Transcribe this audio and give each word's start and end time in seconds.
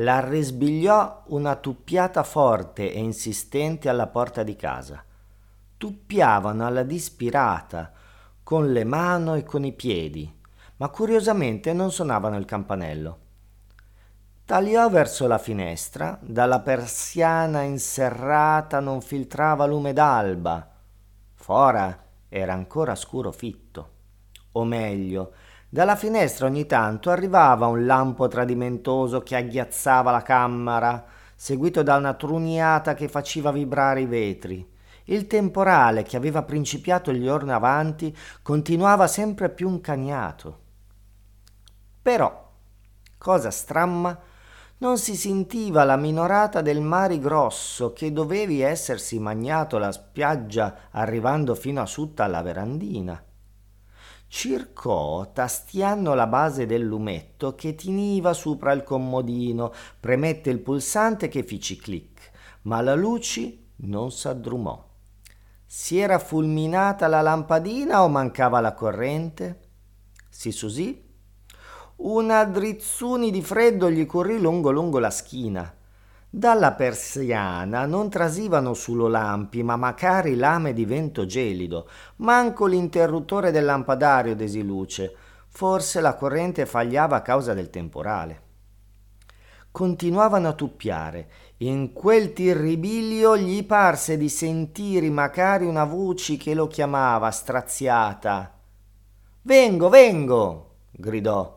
la 0.00 0.20
risbigliò 0.20 1.22
una 1.28 1.56
tuppiata 1.56 2.22
forte 2.22 2.92
e 2.92 2.98
insistente 2.98 3.88
alla 3.88 4.08
porta 4.08 4.42
di 4.42 4.54
casa. 4.54 5.02
Tuppiavano 5.78 6.66
alla 6.66 6.82
dispirata, 6.82 7.92
con 8.42 8.72
le 8.72 8.84
mani 8.84 9.38
e 9.38 9.44
con 9.44 9.64
i 9.64 9.72
piedi, 9.72 10.30
ma 10.76 10.88
curiosamente 10.90 11.72
non 11.72 11.90
suonavano 11.90 12.36
il 12.36 12.44
campanello. 12.44 13.18
Tagliò 14.44 14.88
verso 14.90 15.26
la 15.26 15.38
finestra, 15.38 16.18
dalla 16.20 16.60
persiana 16.60 17.62
inserrata 17.62 18.80
non 18.80 19.00
filtrava 19.00 19.64
lume 19.64 19.92
d'alba. 19.94 20.72
Fora 21.34 22.04
era 22.28 22.52
ancora 22.52 22.94
scuro 22.94 23.32
fitto. 23.32 23.90
O 24.52 24.64
meglio, 24.64 25.32
dalla 25.76 25.94
finestra 25.94 26.46
ogni 26.46 26.64
tanto 26.64 27.10
arrivava 27.10 27.66
un 27.66 27.84
lampo 27.84 28.28
tradimentoso 28.28 29.20
che 29.20 29.36
agghiazzava 29.36 30.10
la 30.10 30.22
camera, 30.22 31.04
seguito 31.34 31.82
da 31.82 31.96
una 31.96 32.14
truniata 32.14 32.94
che 32.94 33.08
faceva 33.08 33.52
vibrare 33.52 34.00
i 34.00 34.06
vetri. 34.06 34.66
Il 35.04 35.26
temporale 35.26 36.02
che 36.02 36.16
aveva 36.16 36.44
principiato 36.44 37.10
il 37.10 37.22
giorno 37.22 37.54
avanti 37.54 38.16
continuava 38.40 39.06
sempre 39.06 39.50
più 39.50 39.68
incagnato. 39.68 40.60
Però, 42.00 42.52
cosa 43.18 43.50
stramma, 43.50 44.18
non 44.78 44.96
si 44.96 45.14
sentiva 45.14 45.84
la 45.84 45.96
minorata 45.96 46.62
del 46.62 46.80
mare 46.80 47.18
grosso 47.18 47.92
che 47.92 48.14
dovevi 48.14 48.62
essersi 48.62 49.18
magnato 49.18 49.76
la 49.76 49.92
spiaggia 49.92 50.88
arrivando 50.92 51.54
fino 51.54 51.82
a 51.82 51.86
sutta 51.86 52.24
alla 52.24 52.40
verandina. 52.40 53.22
Circò 54.28 55.30
tastiando 55.32 56.14
la 56.14 56.26
base 56.26 56.66
del 56.66 56.82
lumetto 56.82 57.54
che 57.54 57.74
tiniva 57.74 58.32
sopra 58.32 58.72
il 58.72 58.82
comodino, 58.82 59.72
premette 59.98 60.50
il 60.50 60.60
pulsante 60.60 61.28
che 61.28 61.42
fici 61.42 61.76
clic, 61.76 62.30
ma 62.62 62.80
la 62.80 62.94
luce 62.94 63.58
non 63.76 64.10
s'addrumò. 64.10 64.84
Si 65.64 65.98
era 65.98 66.18
fulminata 66.18 67.06
la 67.06 67.20
lampadina 67.20 68.02
o 68.02 68.08
mancava 68.08 68.60
la 68.60 68.72
corrente? 68.72 69.60
Si 70.28 70.52
susì 70.52 71.04
una 71.96 72.44
drizzuni 72.44 73.30
di 73.30 73.40
freddo 73.40 73.90
gli 73.90 74.04
corrì 74.04 74.38
lungo 74.38 74.70
lungo 74.70 74.98
la 74.98 75.10
schina. 75.10 75.74
Dalla 76.36 76.72
persiana 76.72 77.86
non 77.86 78.10
trasivano 78.10 78.74
solo 78.74 79.08
lampi, 79.08 79.62
ma 79.62 79.76
macari 79.76 80.36
lame 80.36 80.74
di 80.74 80.84
vento 80.84 81.24
gelido. 81.24 81.88
Manco 82.16 82.66
l'interruttore 82.66 83.50
del 83.50 83.64
lampadario 83.64 84.36
desiluce. 84.36 85.16
Forse 85.48 86.02
la 86.02 86.14
corrente 86.14 86.66
fagliava 86.66 87.16
a 87.16 87.22
causa 87.22 87.54
del 87.54 87.70
temporale. 87.70 88.42
Continuavano 89.70 90.48
a 90.48 90.52
tuppiare. 90.52 91.30
In 91.58 91.94
quel 91.94 92.34
tirribilio 92.34 93.38
gli 93.38 93.64
parse 93.64 94.18
di 94.18 94.28
sentire 94.28 95.08
macari 95.08 95.64
una 95.64 95.84
voce 95.84 96.36
che 96.36 96.52
lo 96.52 96.66
chiamava 96.66 97.30
straziata. 97.30 98.58
Vengo, 99.40 99.88
vengo! 99.88 100.74
gridò 100.90 101.56